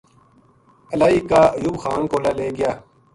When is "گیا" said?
2.57-2.71